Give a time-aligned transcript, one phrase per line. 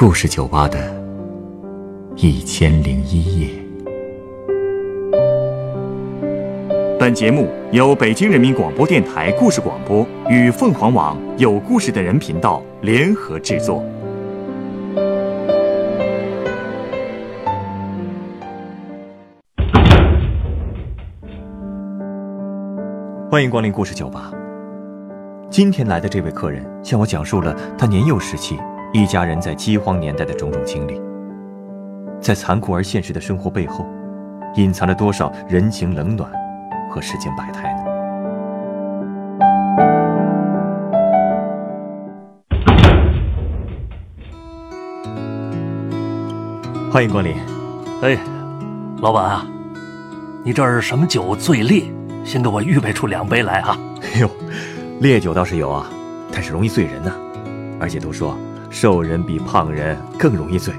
[0.00, 0.78] 故事酒吧的
[2.14, 3.48] 一千零一夜。
[7.00, 13.84] 本节目由北京人民广播电台故事广播与凤凰网有故事的人频道联合制作。
[23.28, 24.30] 欢迎光临故事酒吧。
[25.50, 28.56] 今天来的这位客人向我讲述了他年幼时期
[28.92, 31.00] 一家人在饥荒年代的种种经历。
[32.20, 33.86] 在残酷而现实的生活背后，
[34.56, 36.30] 隐藏着多少人情冷暖
[36.90, 37.84] 和世间百态呢？
[46.90, 47.34] 欢迎光临。
[48.02, 48.18] 哎，
[49.02, 49.46] 老板啊，
[50.44, 51.82] 你这儿什么酒最烈？
[52.24, 53.78] 先给我预备出两杯来啊！
[54.14, 54.30] 哎呦，
[55.00, 55.86] 烈酒倒是有啊，
[56.32, 57.12] 但是容易醉人呐、
[57.78, 58.36] 而且都说
[58.70, 60.74] 瘦人比胖人更容易醉，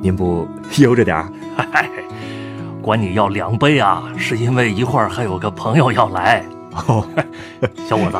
[0.00, 0.48] 您不
[0.78, 1.28] 悠着点儿？
[1.56, 1.88] 嗨，
[2.80, 6.44] 管你要两杯啊，是因为一会儿还有个朋友要来。
[6.86, 7.06] 哦，
[7.88, 8.16] 小伙子，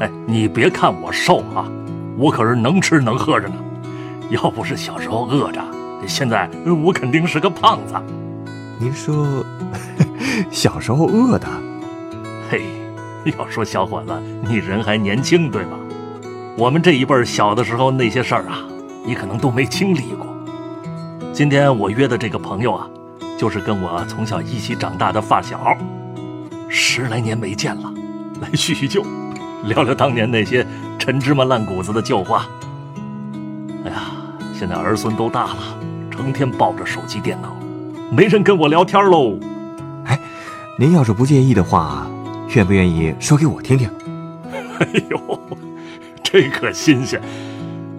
[0.00, 1.70] 哎，你别看我瘦啊，
[2.16, 3.54] 我可是能吃能喝着呢。
[4.30, 5.62] 要不是小时候饿着，
[6.06, 6.50] 现在
[6.84, 7.94] 我肯定是个胖子。
[8.78, 9.44] 您说
[10.50, 11.46] 小时候饿的？
[12.50, 12.62] 嘿，
[13.38, 14.12] 要说小伙子，
[14.46, 15.70] 你人还年轻，对吧？
[16.58, 18.64] 我们这一辈儿小的时候那些事儿啊，
[19.06, 20.26] 你可能都没经历过。
[21.32, 22.84] 今天我约的这个朋友啊，
[23.38, 25.78] 就是跟我从小一起长大的发小，
[26.68, 27.94] 十来年没见了，
[28.40, 29.04] 来叙叙旧，
[29.66, 30.66] 聊聊当年那些
[30.98, 32.44] 陈芝麻烂谷子的旧话。
[33.84, 34.10] 哎呀，
[34.52, 35.58] 现在儿孙都大了，
[36.10, 37.54] 成天抱着手机电脑，
[38.10, 39.38] 没人跟我聊天喽。
[40.06, 40.18] 哎
[40.76, 42.04] 您要是不介意的话，
[42.56, 43.88] 愿不愿意说给我听听？
[44.80, 45.40] 哎呦，
[46.30, 47.18] 这可新鲜。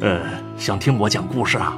[0.01, 0.21] 呃，
[0.55, 1.75] 想听我讲故事啊？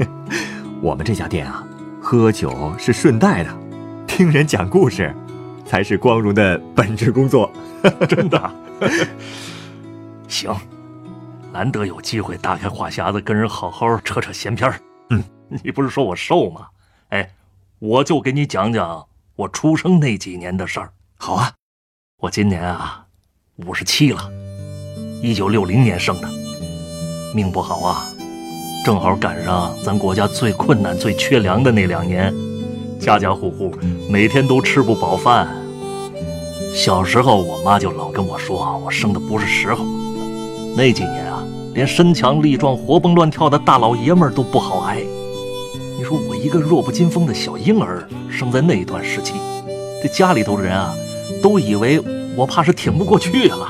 [0.82, 1.66] 我们这家店啊，
[1.98, 3.50] 喝酒是顺带的，
[4.06, 5.14] 听人讲故事
[5.64, 7.50] 才是光荣的本职工作。
[8.06, 8.54] 真的？
[10.28, 10.54] 行，
[11.54, 14.78] 难得有机会打开话匣子跟人好好扯扯闲篇儿。
[15.08, 15.24] 嗯，
[15.64, 16.66] 你不是说我瘦吗？
[17.08, 17.30] 哎，
[17.78, 19.06] 我就给你讲讲
[19.36, 20.92] 我出生那几年的事儿。
[21.16, 21.54] 好啊，
[22.18, 23.06] 我今年啊，
[23.56, 24.30] 五十七了，
[25.20, 26.28] 一九六零年生的，
[27.34, 28.06] 命不好啊，
[28.84, 32.32] 正好赶上咱国家最困难、最缺粮的那两年，
[33.00, 33.72] 家家户户
[34.08, 35.48] 每天都吃不饱饭。
[36.72, 39.84] 小时候，我妈就老跟我说，我生的不是时候。
[40.76, 41.42] 那几年啊，
[41.74, 45.02] 连身强力壮、活蹦乱跳的大老爷们都不好挨。
[45.98, 49.32] 你说我一个弱不禁风的小婴儿，生在那段时期，
[50.00, 50.94] 这家里头的人啊，
[51.42, 52.00] 都以为
[52.36, 53.68] 我怕是挺不过去了。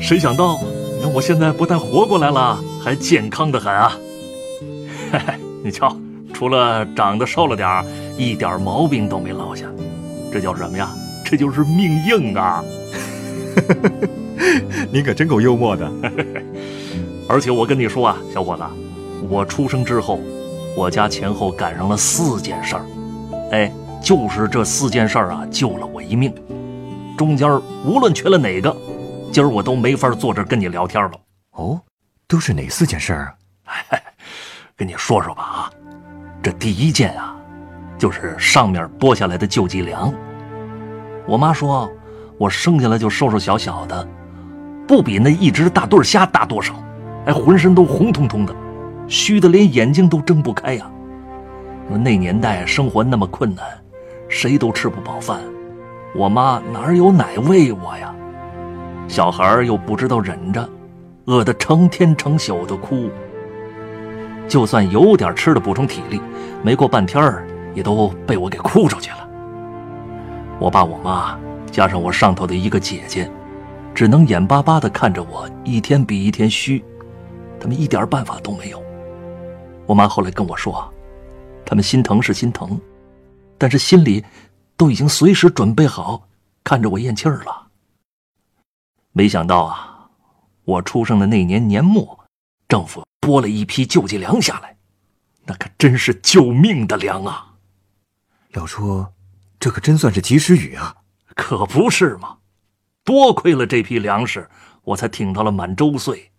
[0.00, 0.58] 谁想到，
[0.96, 3.92] 你看我现在不但活过来了，还健康的很啊！
[5.12, 5.94] 嘿嘿，你瞧，
[6.32, 7.84] 除了长得瘦了点儿，
[8.16, 9.66] 一点毛病都没落下，
[10.32, 10.88] 这叫什么呀？
[11.24, 12.64] 这就是命硬啊！
[14.90, 15.90] 您可真够幽默的。
[17.28, 18.62] 而且我跟你说啊，小伙子，
[19.28, 20.20] 我出生之后，
[20.74, 22.86] 我家前后赶上了四件事儿，
[23.52, 23.70] 哎，
[24.02, 26.32] 就是这四件事儿啊，救了我一命。
[27.16, 27.50] 中间
[27.84, 28.74] 无论缺了哪个，
[29.30, 31.12] 今儿我都没法坐这儿跟你聊天了。
[31.52, 31.80] 哦，
[32.26, 33.34] 都是哪四件事儿
[33.64, 33.72] 啊？
[34.76, 35.70] 跟你说说吧啊，
[36.42, 37.36] 这第一件啊，
[37.98, 40.12] 就是上面剥下来的救济粮。
[41.26, 41.90] 我妈说，
[42.38, 44.08] 我生下来就瘦瘦小小的，
[44.86, 46.74] 不比那一只大对虾大多少，
[47.26, 48.54] 哎，浑身都红彤彤的，
[49.08, 50.90] 虚的连眼睛都睁不开呀、
[51.90, 53.64] 那年代生活那么困难，
[54.28, 55.40] 谁都吃不饱饭，
[56.14, 58.14] 我妈哪有奶喂我呀？
[59.08, 60.68] 小孩又不知道忍着，
[61.24, 63.10] 饿得成天成宿的哭。
[64.46, 66.20] 就算有点吃的补充体力，
[66.62, 67.34] 没过半天
[67.74, 69.28] 也都被我给哭出去了。
[70.60, 71.38] 我爸我妈
[71.70, 73.30] 加上我上头的一个姐姐，
[73.94, 76.84] 只能眼巴巴地看着我一天比一天虚，
[77.58, 78.82] 他们一点办法都没有。
[79.86, 80.86] 我妈后来跟我说，
[81.64, 82.78] 他们心疼是心疼，
[83.56, 84.24] 但是心里
[84.76, 86.22] 都已经随时准备好
[86.62, 87.67] 看着我咽气儿了。
[89.18, 90.10] 没想到啊，
[90.62, 92.24] 我出生的那年年末，
[92.68, 94.76] 政府拨了一批救济粮下来，
[95.44, 97.54] 那可真是救命的粮啊！
[98.50, 99.12] 要说，
[99.58, 100.98] 这可真算是及时雨啊！
[101.34, 102.38] 可不是嘛，
[103.02, 104.48] 多亏了这批粮食，
[104.84, 106.30] 我才挺到了满周岁。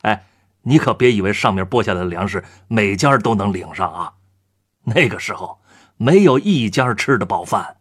[0.00, 0.24] 哎，
[0.62, 4.14] 你可别以为上面拨下来的粮食每家都能领上啊！
[4.82, 5.60] 那个时候
[5.96, 7.76] 没有一家吃得饱饭。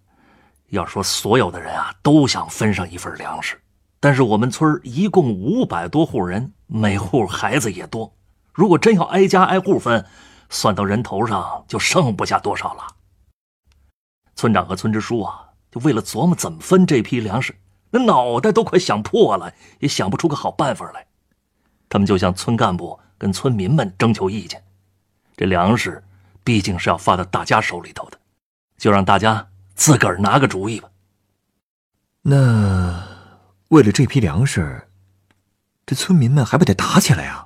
[0.68, 3.60] 要说所有的人啊都想分上一份粮食，
[4.00, 8.14] 但是我们村一共五百多户人，每户孩子也多，
[8.54, 10.06] 如果真要挨家挨户分，
[10.50, 12.88] 算到人头上就剩不下多少了。
[14.36, 17.54] 村长和村支书啊，就为了琢磨怎么分这批粮食，
[17.90, 21.06] 那脑袋都快想破了，也想不出个好办法来。
[21.90, 24.64] 他们就向村干部跟村民们征求意见。
[25.36, 26.02] 这粮食
[26.44, 28.18] 毕竟是要发到大家手里头的，
[28.78, 30.90] 就让大家自个儿拿个主意吧。
[32.22, 33.09] 那
[33.70, 34.88] 为了这批粮食，
[35.86, 37.46] 这村民们还不得打起来呀？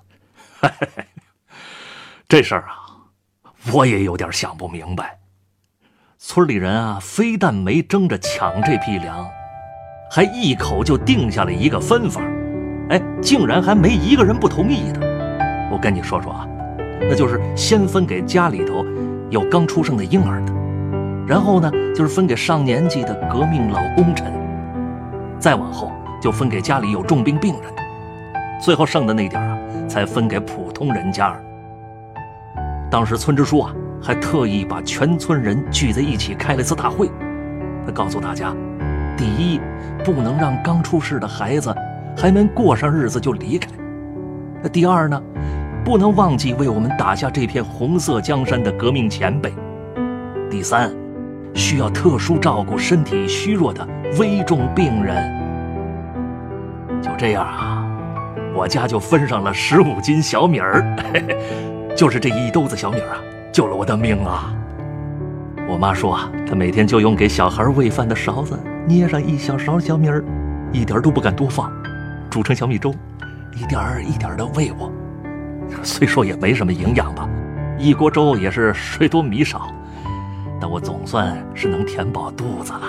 [2.29, 2.79] 这事儿啊，
[3.73, 5.19] 我也有点想不明白。
[6.17, 9.27] 村里人啊，非但没争着抢这批粮，
[10.09, 12.21] 还一口就定下了一个分法，
[12.89, 15.01] 哎，竟然还没一个人不同意的。
[15.69, 16.47] 我跟你说说啊，
[17.01, 18.85] 那就是先分给家里头
[19.29, 20.53] 有刚出生的婴儿的，
[21.27, 24.33] 然后呢，就是分给上年纪的革命老功臣，
[25.37, 25.91] 再往后
[26.23, 27.63] 就分给家里有重病病人，
[28.61, 29.57] 最后剩的那点啊，
[29.89, 31.37] 才分给普通人家。
[32.89, 37.11] 当时村支书啊，还特意把全村人聚在一起开了次大会。
[37.85, 38.55] 他告诉大家：
[39.17, 39.59] 第一，
[40.05, 41.75] 不能让刚出世的孩子
[42.15, 43.67] 还没过上日子就离开；
[44.61, 45.21] 那第二呢，
[45.83, 49.49] 不能忘记为我们打下这片红色江山的革命前辈；
[50.49, 50.89] 第三，
[51.53, 53.85] 需要特殊照顾身体虚弱的
[54.17, 55.42] 危重病人。
[57.03, 57.85] 就这样啊，
[58.55, 60.81] 我家就分上了十五斤小米儿。
[61.13, 61.37] 嘿 嘿
[61.95, 63.19] 就是这一兜子小米啊，
[63.51, 64.51] 救了我的命啊！
[65.67, 68.57] 我妈说啊，她每天就用给小孩喂饭的勺子
[68.87, 70.23] 捏上一小勺小米儿，
[70.71, 71.71] 一点都不敢多放，
[72.31, 72.93] 煮成小米粥，
[73.53, 74.91] 一点儿一点儿的喂我。
[75.83, 77.29] 虽说也没什么营养吧，
[77.77, 79.67] 一锅粥也是水多米少，
[80.59, 82.81] 但我总算是能填饱肚子了。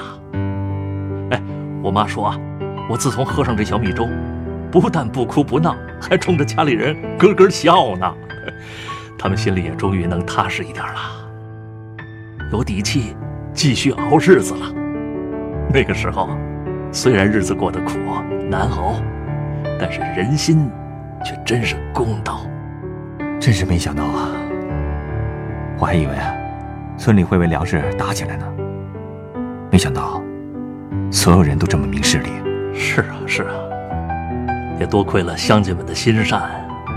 [1.37, 1.43] 哎，
[1.83, 2.39] 我妈说啊，
[2.89, 4.09] 我自从喝上这小米粥，
[4.71, 8.15] 不但不哭不闹，还冲着家里人咯咯笑呢。
[9.19, 10.93] 他们心里也终于能踏实一点了，
[12.53, 13.17] 有底气
[13.55, 14.67] 继续熬日子了。
[15.73, 16.29] 那个时候，
[16.93, 17.99] 虽然日子过得苦
[18.51, 18.97] 难熬，
[19.81, 20.71] 但是人心
[21.25, 22.41] 却真是公道。
[23.41, 24.29] 真是没想到啊！
[25.79, 26.35] 我还以为啊，
[26.97, 28.47] 村里会为粮食打起来呢。
[29.71, 30.23] 没想到，
[31.11, 32.31] 所有人都这么明事理。
[32.75, 33.55] 是啊，是啊，
[34.79, 36.43] 也多亏了乡亲们的心善，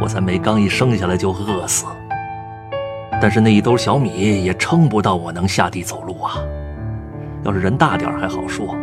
[0.02, 1.86] 我才没刚一生下来就饿死。
[3.22, 6.36] 但是那一兜小米也撑不到我能下地走路啊！
[7.44, 8.76] 要是人大点还好说，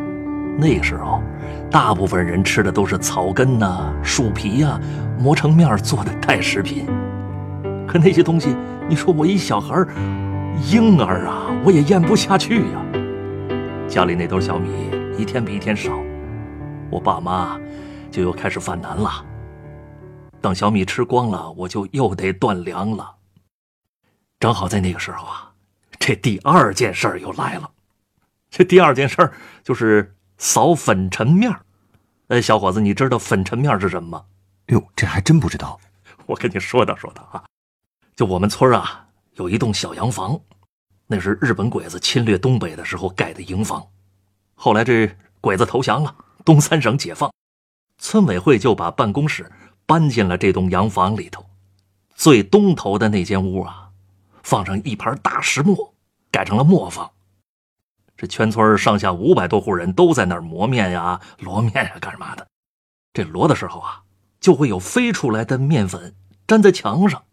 [0.58, 1.20] 那个时候，
[1.70, 4.81] 大部分人吃的都是草根呐、树皮呀、
[5.19, 6.87] 磨成面做的代食品。
[7.87, 8.56] 可那些东西，
[8.88, 9.76] 你说我一小孩
[10.70, 12.81] 婴儿啊，我也咽不下去呀。
[13.87, 14.69] 家里那兜小米
[15.17, 15.93] 一天比一天少，
[16.94, 17.61] 我爸妈
[18.08, 19.26] 就又开始犯难了。
[20.41, 23.17] 等小米吃光了，我就又得断粮了。
[24.38, 25.52] 正好在那个时候啊，
[25.99, 27.69] 这第二件事儿又来了。
[28.49, 29.32] 这第二件事儿
[29.64, 31.67] 就是扫粉尘面儿。
[32.29, 34.25] 哎，小伙子，你知道粉尘面是什么吗？
[34.67, 35.81] 哟，这还真不知道。
[36.26, 37.43] 我跟你说道说道啊，
[38.14, 40.41] 就我们村啊，有一栋小洋房，
[41.08, 43.85] 那是日本鬼子侵略东北的时候盖的营房。
[44.55, 45.11] 后来这
[45.41, 46.14] 鬼子投降了，
[46.44, 47.32] 东三省解放，
[47.99, 49.50] 村委会就把办公室
[49.87, 51.44] 搬进了这栋洋房里头。
[52.14, 53.82] 最东头的那间屋啊。
[54.43, 55.94] 放上一盘大石磨，
[56.31, 57.10] 改成了磨坊。
[58.15, 62.46] 这全村上下五百多户人都在那儿磨面呀、 磨面呀，干嘛的？
[63.15, 64.03] 这磨的时候啊，
[64.41, 66.15] 就会有飞出来的面粉
[66.46, 67.24] 粘在墙上，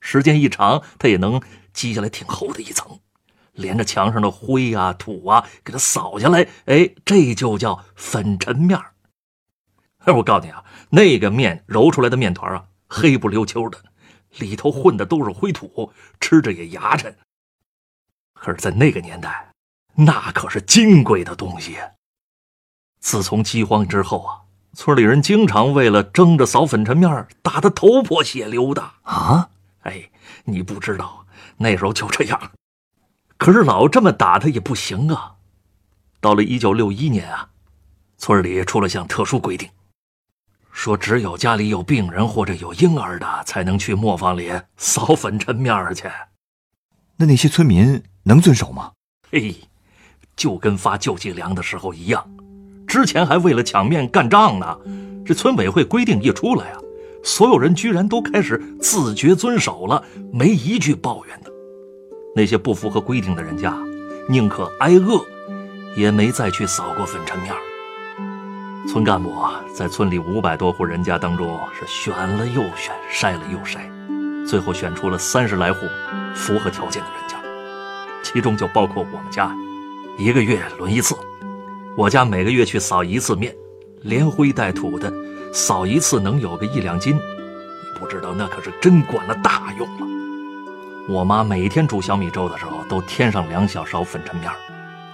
[0.00, 1.40] 时间一长，它也能
[1.72, 3.00] 积下来挺厚的一层，
[3.58, 6.48] 连着墙上的灰啊、土啊，给它扫下来。
[6.64, 8.78] 哎，这就叫粉尘面
[10.04, 13.78] 哎， 我告诉你啊，那个面揉出来的面团啊，黑不溜秋的。
[14.38, 17.14] 里头混的都是灰土，吃着也牙碜。
[18.34, 19.52] 可是，在那个年代，
[19.94, 21.76] 那可是金贵的东西。
[23.00, 24.42] 自从饥荒之后啊，
[24.74, 29.50] 村里人经常为了争着扫粉尘面，打得头破血流的啊！
[29.80, 30.10] 哎，
[30.44, 32.52] 你不知道，那时候就这样。
[33.38, 35.36] 可是老这么打他也不行啊。
[36.20, 37.48] 到了一九六一年啊，
[38.18, 39.68] 村里出了项特殊规定。
[40.72, 46.08] 说只有家里有病人或者有婴儿的，才能去磨坊里扫粉尘面去。
[47.16, 48.92] 那那些村民能遵守吗？
[49.30, 49.56] 嘿，
[50.36, 52.28] 就跟发救济粮的时候一样。
[52.86, 54.78] 之前还为了抢面干仗呢。
[55.24, 56.80] 这村委会规定一出来啊，
[57.22, 60.02] 所有人居然都开始自觉遵守了，
[60.32, 61.52] 没一句抱怨的。
[62.34, 63.76] 那些不符合规定的人家，
[64.28, 65.20] 宁可挨饿，
[65.96, 67.52] 也没再去扫过粉尘面。
[68.88, 69.34] 村干部
[69.74, 73.78] 在村里五百多户人家当中是选了又选，筛了又筛，
[74.46, 75.80] 最后选出了三十来户
[76.34, 77.36] 符合条件的人家，
[78.22, 79.54] 其中就包括我们家，
[80.16, 81.14] 一个月轮一次，
[81.96, 83.54] 我家每个月去扫一次面，
[84.02, 85.12] 连灰带土的，
[85.52, 90.17] 扫一次能有个一两斤，你不知道那可是真管了大用了。
[91.08, 94.52] 我妈每天煮小米粥的时候，都添上两小勺粉尘面，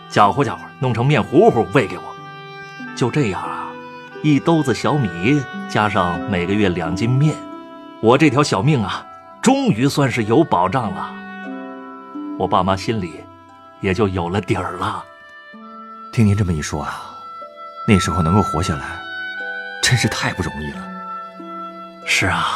[0.09, 2.03] 搅和搅和，弄成面糊糊喂给我。
[2.97, 3.71] 就这样啊，
[4.21, 7.37] 一兜子小米加上每个月两斤面，
[8.01, 9.07] 我这条小命啊，
[9.41, 11.15] 终于算是有保障了。
[12.41, 13.21] 我爸妈心里
[13.81, 15.05] 也就有了底儿了。
[16.13, 17.15] 听您这么一说啊，
[17.87, 19.01] 那时候能够活下来，
[19.81, 20.85] 真是太不容易了。
[22.05, 22.49] 是啊，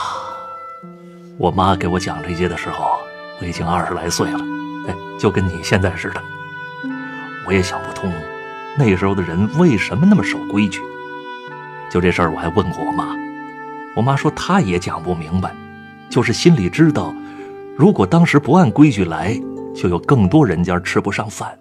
[1.36, 2.98] 我妈给我讲这些的时候。
[3.40, 4.40] 我已经二十来岁了，
[4.88, 6.22] 哎，就跟你现在似的。
[7.46, 8.12] 我也想不通，
[8.76, 10.80] 那时候的人为什么那么守规矩。
[11.90, 13.16] 就这事儿，我还问过我妈，
[13.96, 15.54] 我妈说她也讲不明白，
[16.10, 17.14] 就是心里知道，
[17.76, 19.40] 如果当时不按规矩来，
[19.74, 21.58] 就有更多人家吃不上饭。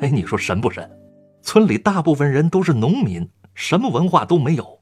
[0.00, 0.88] 哎，你说神不神？
[1.42, 4.78] 村里大部分人都是农民，什么文化都没有，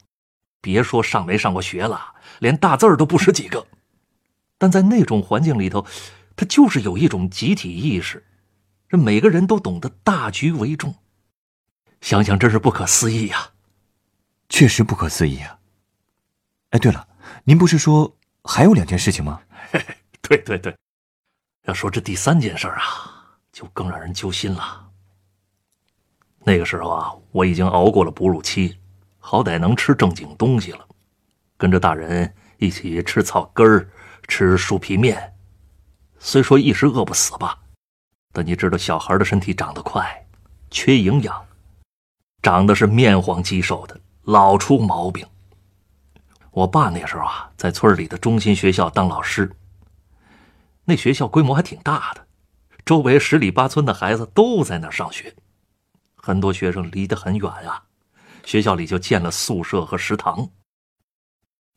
[0.60, 2.00] 别说上没上过学了，
[2.40, 3.64] 连大字儿都不识几个。
[4.58, 5.86] 但在那种环境里头，
[6.34, 8.24] 他就是有一种集体意识，
[8.88, 10.94] 这每个人都懂得大局为重。
[12.00, 13.50] 想想真是不可思议呀！
[14.48, 15.58] 确实不可思议啊！
[16.70, 17.08] 哎，对了，
[17.44, 19.40] 您不是说还有两件事情吗？
[20.22, 20.76] 对对对，
[21.64, 24.88] 要说这第三件事啊，就更让人揪心了。
[26.44, 28.78] 那个时候啊，我已经熬过了哺乳期，
[29.18, 30.86] 好歹能吃正经东西了，
[31.56, 33.88] 跟着大人一起吃草根儿。
[34.28, 35.34] 吃树皮面，
[36.18, 37.58] 虽说一时饿不死吧，
[38.32, 40.26] 但你知道小孩的身体长得快，
[40.70, 41.46] 缺营养，
[42.42, 45.26] 长得是面黄肌瘦的，老出毛病。
[46.50, 49.50] 我爸那时候啊，在村里的中心学校当老师，
[50.84, 52.26] 那学校规模还挺大的，
[52.84, 55.34] 周围十里八村的孩子都在那上学，
[56.14, 57.84] 很多学生离得很远啊，
[58.44, 60.50] 学校里就建了宿舍和食堂。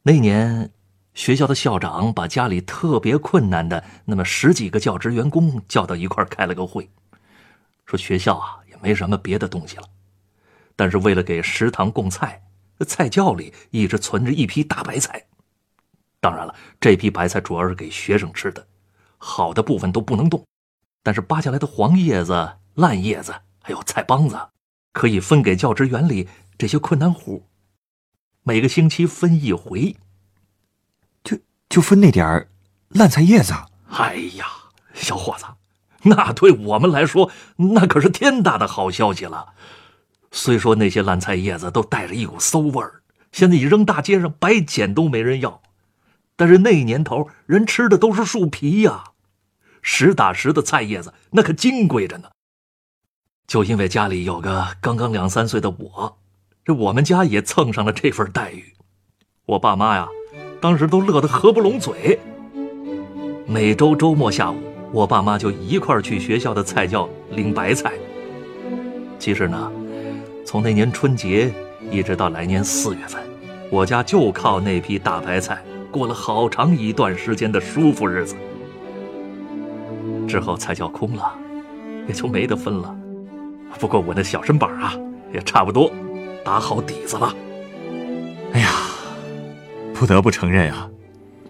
[0.02, 0.74] 那年。
[1.14, 6.90] 学校的校长把家里特别困难的那么十几个教职员工叫到一块开了个会，
[7.86, 9.84] 说学校啊也没什么别的东西了，
[10.76, 12.42] 但是为了给食堂供菜，
[12.88, 15.26] 菜窖里一直存着一批大白菜。
[16.22, 18.66] 当然了，这批白菜主要是给学生吃的，
[19.18, 20.46] 好的部分都不能动，
[21.04, 24.38] 但是扒下来的黄叶子、烂叶子还有菜帮子，
[24.94, 27.46] 可以分给教职员里这些困难户，
[28.44, 29.96] 每个星期分一回。
[31.70, 32.50] 就分那点儿
[32.90, 33.54] 烂菜叶子。
[33.92, 34.46] 哎呀，
[34.94, 35.46] 小伙子，
[36.04, 39.54] 那对我们来说那可是天大的好消息了。
[40.32, 45.62] 虽说那些烂菜叶子都带着一股馊味儿，现在一扔大街上白捡都没人要，
[46.36, 49.06] 但是那年头人吃的都是树皮呀，
[49.82, 52.30] 实打实的菜叶子那可金贵着呢。
[53.48, 56.20] 就因为家里有个刚刚两三岁的我，
[56.64, 58.76] 这我们家也蹭上了这份待遇。
[59.46, 60.08] 我爸妈呀。
[60.62, 62.20] 当时都乐得合不拢嘴。
[63.46, 64.58] 每周周末下午，
[64.92, 67.94] 我爸妈就一块儿去学校的菜窖领白菜。
[69.18, 69.72] 其实呢，
[70.46, 71.52] 从那年春节
[71.90, 73.22] 一直到来年四月份，
[73.72, 78.36] 我家就靠那批大白菜过了好长一段时间的舒服日子。
[80.28, 81.34] 之后菜窖空了，
[82.08, 82.96] 也就没得分了。
[83.80, 84.94] 不过我那小身板啊，
[85.34, 85.92] 也差不多
[86.44, 87.34] 打好底子了。
[88.54, 88.70] 哎呀！
[90.00, 90.90] 不得不承认啊，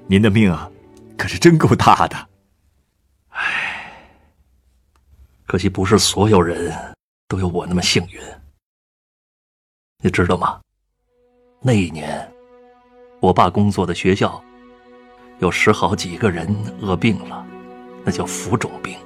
[0.07, 0.67] 您的命啊，
[1.15, 2.17] 可是真够大的。
[3.29, 3.93] 唉，
[5.45, 6.75] 可惜不是所有人
[7.27, 8.19] 都有我那么幸运。
[10.01, 10.59] 你知道吗？
[11.61, 12.27] 那一年，
[13.19, 14.43] 我爸工作的学校
[15.37, 16.51] 有十好几个人
[16.81, 17.45] 饿病了，
[18.03, 18.97] 那叫浮肿病，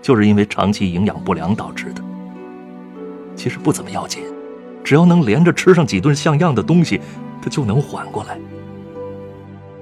[0.00, 2.02] 就是因为长期营养不良导致的。
[3.36, 4.24] 其实不怎么要紧，
[4.82, 7.02] 只要能连着吃上几顿像样的东西。
[7.42, 8.38] 他就能缓过来，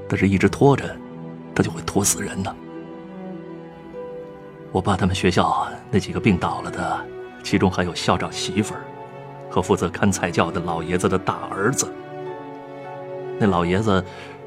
[0.08, 0.96] 但是一直拖着，
[1.54, 2.54] 他就会拖死人呢。
[4.70, 7.06] 我爸他们学校那几个病倒了的，
[7.42, 8.80] 其中还有校长媳妇儿
[9.48, 11.86] 和负责看菜窖的老爷子的大儿子。
[13.38, 14.04] 那老爷子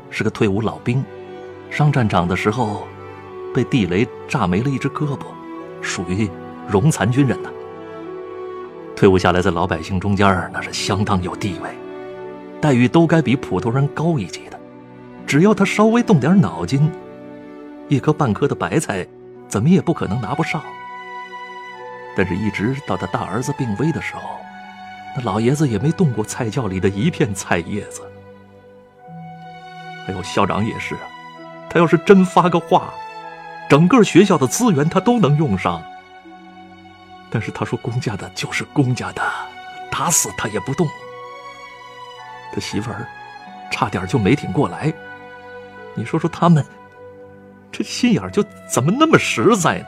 [0.10, 1.04] 是个退伍老兵，
[1.70, 2.86] 上战场的时候
[3.54, 5.26] 被地雷炸没了一只胳膊，
[5.82, 6.30] 属于
[6.68, 7.50] 荣残军人呢。
[8.96, 11.70] 退伍下来，在老百姓中间那是相当有地位。
[12.60, 14.60] 待遇都该比普通人高一级的，
[15.26, 16.92] 只要他稍微动点脑筋，
[17.88, 19.06] 一颗半颗的白菜，
[19.48, 20.62] 怎么也不可能拿不上。
[22.16, 24.22] 但是，一直到他大儿子病危的时候，
[25.16, 28.02] 那老爷子也没动过菜窖里的一片菜叶子。
[30.06, 30.96] 还有校长也是，
[31.70, 32.92] 他要是真发个话，
[33.70, 35.80] 整个学校的资源他都能用上。
[37.30, 39.22] 但是他说公家的就是公家的，
[39.92, 40.88] 打死他也不动。
[42.54, 43.08] 他媳妇儿
[43.72, 44.94] 差点就没挺过来。
[45.96, 46.66] 你说说他们，
[47.72, 49.88] 这心眼就怎么那么实在呢？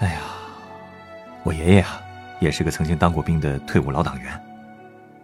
[0.00, 0.20] 哎呀，
[1.42, 2.00] 我爷爷啊，
[2.40, 4.40] 也是个曾经当过兵的退伍老党员，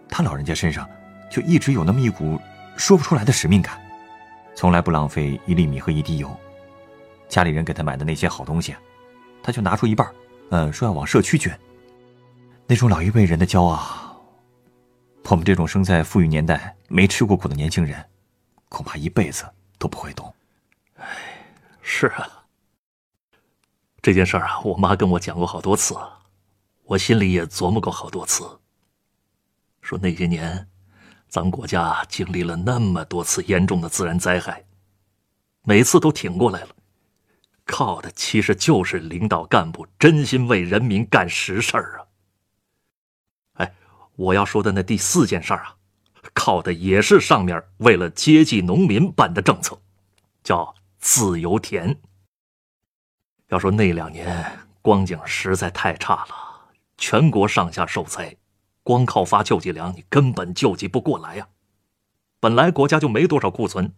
[0.07, 0.87] 他老人家身上
[1.29, 2.39] 就一直有那么一股
[2.77, 3.79] 说不出来的使命感，
[4.55, 6.29] 从来不浪费一粒米和一滴油。
[7.27, 8.75] 家里人给他买的那些好东西，
[9.43, 10.07] 他就拿出一半，
[10.51, 11.57] 嗯，说要往社区捐。
[12.65, 14.08] 那种老一辈人的骄傲，
[15.31, 18.03] 我们这种生在富裕年代、没吃过苦的年轻人，
[18.67, 20.33] 恐怕一辈子都不会懂。
[20.95, 21.05] 哎，
[21.83, 22.27] 是啊，
[24.01, 25.95] 这件事儿啊，我妈跟我讲过好多次，
[26.83, 28.43] 我心里也琢磨过好多次。
[29.83, 30.67] 说那些年，
[31.27, 34.65] 咱们国家经历了那么多次严重的自然灾害，
[35.61, 36.69] 每次都挺过来了。
[37.65, 42.08] 靠的其实就是领导干部真心为人民干实事儿啊！
[44.19, 45.75] 我要说的那第四件事儿啊，
[46.33, 49.79] 靠的也是上面为了接济农民办的政策，
[50.43, 51.97] 叫自由田。
[53.47, 56.35] 要说那两年光景实在太差了，
[56.97, 58.35] 全国上下受灾，
[58.83, 61.47] 光靠发救济粮你根本救济不过来呀。
[62.41, 63.93] 本来国家就没多少库存，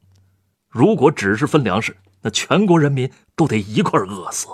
[0.70, 1.98] 如果只是分粮食。
[2.22, 4.48] 那全国人民都得一块饿死。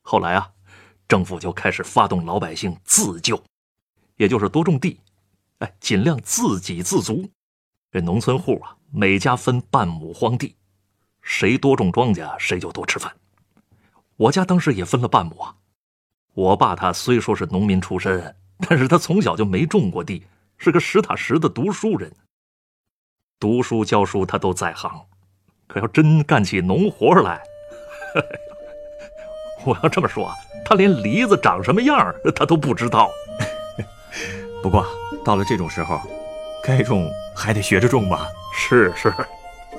[0.00, 0.50] 后来啊，
[1.06, 3.40] 政府就开始发动老百姓自救，
[4.16, 5.00] 也就是多种地，
[5.58, 7.28] 哎，尽量自给自足。
[7.90, 10.56] 这农村户啊，每家分半亩荒地，
[11.20, 13.12] 谁多种庄稼，谁就多吃饭。
[14.16, 15.54] 我家当时也分了半亩啊。
[16.34, 18.34] 我爸他虽说是农民出身，
[18.68, 20.24] 但是他从小就没种过地，
[20.56, 22.10] 是个实打实的读书人。
[23.38, 24.90] 读书教书他都在行。
[25.66, 27.42] 可要真干起农活来，
[29.64, 30.30] 我要这么说，
[30.64, 33.10] 他连梨子长什么样他都不知道。
[34.62, 34.86] 不过
[35.24, 36.00] 到了这种时候，
[36.62, 38.28] 该种还得学着种吧。
[38.54, 39.12] 是是，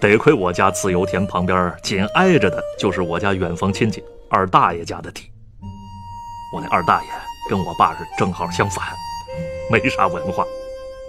[0.01, 5.31] 得亏我家自由田旁边紧挨着的就是我家远房亲戚二大爷家的地。
[6.53, 7.09] 我那二大爷
[7.49, 8.85] 跟我爸是正好相反，
[9.71, 10.43] 没啥文化，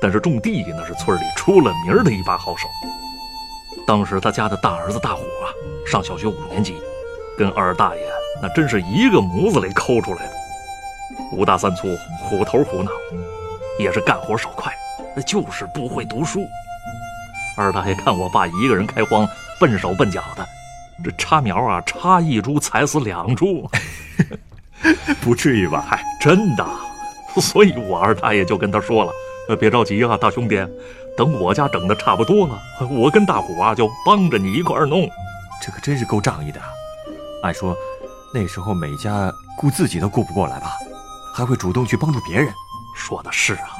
[0.00, 2.68] 但是种地那是村里出了名的一把好手。
[3.86, 5.50] 当时他家的大儿子大虎啊，
[5.84, 6.80] 上小学五年级，
[7.36, 8.02] 跟二大爷
[8.40, 10.32] 那真是一个模子里抠出来的，
[11.32, 11.88] 五大三粗，
[12.20, 12.90] 虎头虎脑，
[13.78, 14.72] 也是干活手快，
[15.26, 16.40] 就是不会读书。
[17.56, 19.26] 二大爷看我爸一个人开荒，
[19.60, 20.46] 笨手笨脚的，
[21.04, 23.70] 这插苗啊，插一株踩死两株，
[25.22, 25.84] 不至于吧？
[25.88, 26.66] 嗨，真的。
[27.40, 30.56] 所以我二大爷就跟他说了，别着急啊，大兄弟。
[31.16, 32.60] 等我家整的差不多了，
[32.90, 35.08] 我跟大虎啊就帮着你一块儿弄。
[35.62, 36.60] 这可真是够仗义的。
[37.42, 37.76] 按说
[38.32, 40.72] 那时候每家顾自己都顾不过来吧，
[41.32, 42.52] 还会主动去帮助别人。
[42.94, 43.76] 说的是啊，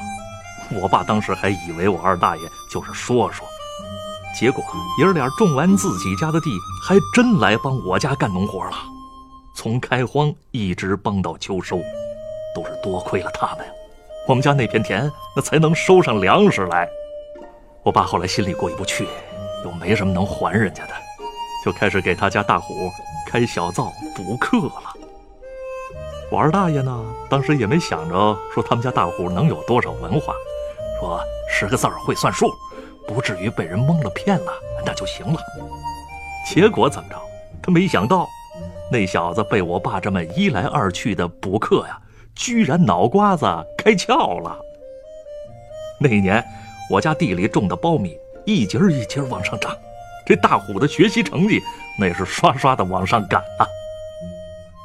[0.81, 3.47] 我爸当时还以为我二大爷就是说说，
[4.37, 4.63] 结果
[4.99, 6.49] 爷儿俩种完自己家的地，
[6.85, 8.71] 还真来帮我家干农活了。
[9.55, 11.79] 从开荒一直帮到秋收，
[12.53, 13.65] 都是多亏了他们，
[14.27, 16.87] 我们家那片田那才能收上粮食来。
[17.83, 19.07] 我爸后来心里过意不去，
[19.63, 20.93] 又没什么能还人家的，
[21.63, 22.91] 就开始给他家大虎
[23.27, 24.94] 开小灶补课了。
[26.31, 30.33] 我二大爷呢，当时也没想着说他们家大虎能有多少文化，
[30.99, 32.51] 说识个字儿会算数，
[33.07, 34.51] 不至于被人蒙了骗了，
[34.85, 35.39] 那就行了。
[36.47, 37.15] 结果怎么着？
[37.61, 38.27] 他没想到，
[38.91, 41.99] 那小子被我爸这么一来二去的补课呀，
[42.35, 43.45] 居然脑瓜子
[43.77, 44.57] 开窍了。
[45.99, 46.43] 那一年。
[46.87, 49.75] 我家地里种的苞米一节一节往上涨，
[50.23, 51.59] 这大虎的学习成绩
[51.97, 53.65] 那是刷刷的往上赶啊。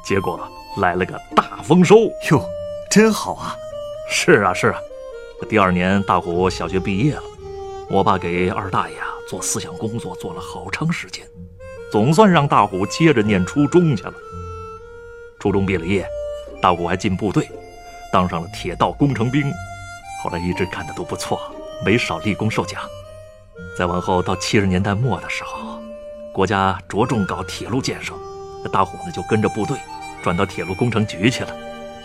[0.03, 0.35] 结果
[0.77, 1.97] 来了个大丰收
[2.29, 2.43] 哟，
[2.89, 3.55] 真好啊！
[4.09, 4.79] 是啊是啊，
[5.49, 7.23] 第二年大虎小学毕业了，
[7.89, 11.27] 我爸给二大爷啊做思想工作做了好长时间，
[11.91, 14.13] 总算让大虎接着念初中去了。
[15.39, 16.07] 初中毕了业，
[16.61, 17.49] 大虎还进部队，
[18.13, 19.43] 当上了铁道工程兵，
[20.23, 21.41] 后来一直干的都不错。
[21.83, 22.81] 没少立功受奖。
[23.77, 25.79] 再往后到七十年代末的时候，
[26.31, 28.13] 国家着重搞铁路建设，
[28.71, 29.75] 大虎呢就跟着部队
[30.21, 31.55] 转到铁路工程局去了，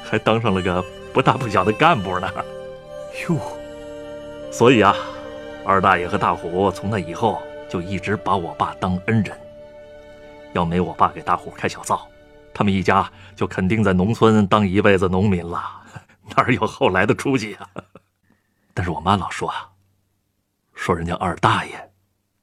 [0.03, 2.29] 还当上了个不大不小的干部呢。
[3.29, 3.39] 哟，
[4.51, 4.95] 所以啊，
[5.65, 9.37] 二大爷和大虎从那以后就一直把我爸当恩人。
[10.53, 12.07] 要没我爸给大虎开小灶，
[12.55, 15.63] 他们一家就肯定在农村当一辈子农民了，
[16.37, 17.69] 哪有后来的出息啊？
[18.73, 19.69] 但是我妈老说啊，
[20.75, 21.91] 说人家二大爷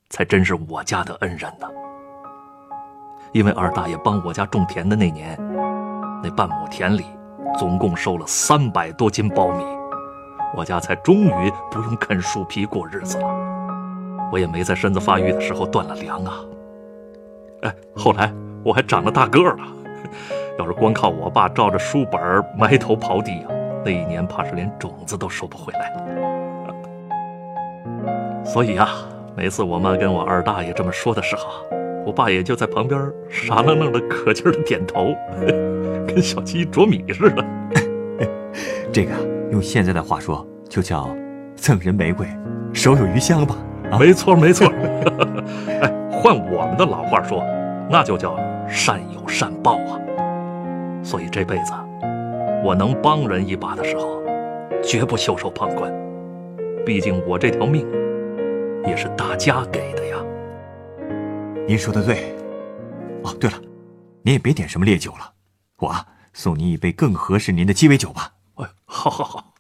[0.09, 1.67] 才真是我家的恩人呢。
[3.31, 5.35] 因为二大爷帮我家种田的那年，
[6.23, 7.03] 那半亩田里
[7.59, 9.63] 总共收了三百多斤苞米，
[10.55, 13.27] 我家才终于不用啃树皮过日子了。
[14.31, 16.39] 我也没在身子发育的时候断了粮啊。
[17.63, 18.33] 哎，后来
[18.63, 19.57] 我还长了大个了，
[20.57, 22.19] 要是光靠我爸照着书本
[22.57, 23.51] 埋头刨地啊，
[23.83, 25.93] 那一年怕是连种子都收不回来。
[28.45, 28.89] 所以啊，
[29.35, 31.65] 每次我妈跟我二大爷这么说的时候，
[32.05, 35.13] 我爸也就在旁边傻愣愣的、可劲儿的点头，
[36.13, 37.45] 跟小鸡啄米似的。
[38.93, 39.11] 这个
[39.51, 41.15] 用现在的话说，就叫
[41.55, 42.27] 赠人玫瑰，
[42.73, 43.55] 手有余香吧。
[43.91, 44.67] 啊，没错没错。
[45.81, 47.43] 哎，换我们的老话说，
[47.89, 48.37] 那就叫
[48.69, 49.99] 善有善报啊。
[51.03, 51.73] 所以这辈子，
[52.63, 54.21] 我能帮人一把的时候，
[54.83, 55.91] 绝不袖手旁观。
[56.85, 57.87] 毕竟我这条命，
[58.85, 60.17] 也是大家给的呀。
[61.67, 62.33] 您说的对，
[63.23, 63.55] 哦，对了，
[64.21, 65.31] 您也别点什么烈酒了，
[65.77, 68.33] 我送您一杯更合适您的鸡尾酒吧。
[68.55, 69.52] 哎，好好好。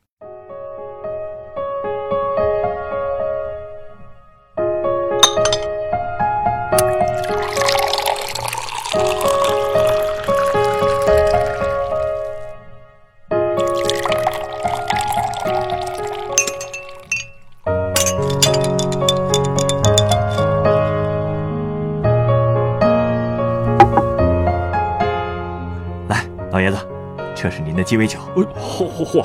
[27.93, 28.17] 鸡尾酒。
[28.35, 29.23] 哎，嚯嚯嚯，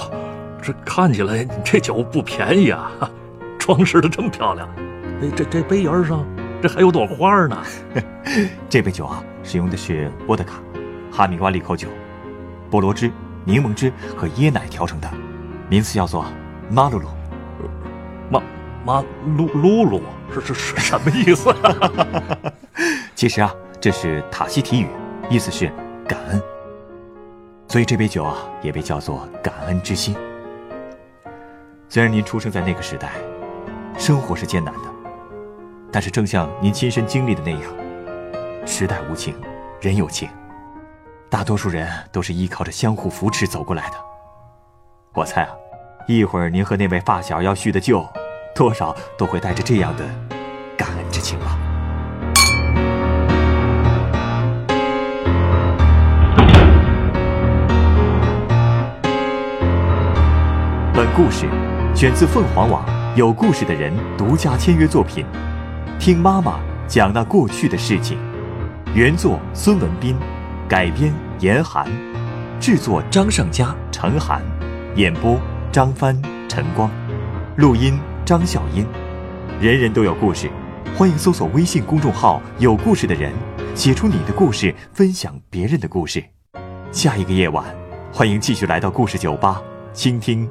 [0.60, 2.90] 这看起来这酒不便宜啊，
[3.58, 4.68] 装饰的这么漂亮。
[5.22, 6.26] 哎，这这杯沿上
[6.60, 7.56] 这还有朵花呢。
[8.68, 10.60] 这杯酒啊，使用的是波德卡、
[11.10, 11.88] 哈密瓜利口酒、
[12.70, 13.10] 菠萝汁、
[13.42, 15.10] 柠檬汁和椰奶调成的，
[15.70, 16.26] 名字叫做
[16.68, 17.08] 马露露。
[18.30, 18.42] 马
[18.84, 19.02] 马
[19.38, 21.50] 露露露是是是什么意思？
[23.16, 23.50] 其实啊，
[23.80, 24.88] 这是塔西提语，
[25.30, 25.72] 意思是
[26.06, 26.42] 感恩。
[27.68, 30.16] 所以这杯酒啊，也被叫做感恩之心。
[31.90, 33.12] 虽然您出生在那个时代，
[33.98, 34.88] 生活是艰难的，
[35.92, 37.62] 但是正像您亲身经历的那样，
[38.66, 39.34] 时代无情，
[39.82, 40.28] 人有情，
[41.28, 43.96] 大多数人都是依靠着相互扶持走过来的。
[45.12, 45.50] 我猜啊，
[46.06, 48.02] 一会儿您和那位发小要叙的旧，
[48.54, 50.04] 多少都会带着这样的
[50.74, 51.67] 感恩之情吧。
[60.98, 61.46] 本故事
[61.94, 62.84] 选自凤凰网
[63.14, 65.24] “有故事的人”独家签约作品，
[65.96, 66.58] 《听妈妈
[66.88, 68.18] 讲那过去的事情》，
[68.94, 70.16] 原作孙文斌，
[70.68, 71.86] 改编严寒，
[72.58, 74.42] 制作张尚佳、陈寒，
[74.96, 76.90] 演播张帆、陈光，
[77.54, 78.84] 录音张笑音。
[79.60, 80.50] 人人都有故事，
[80.96, 83.32] 欢迎搜索微信公众号“有故事的人”，
[83.72, 86.24] 写出你的故事，分享别人的故事。
[86.90, 87.64] 下一个夜晚，
[88.12, 90.50] 欢迎继续来到故事酒吧，倾听。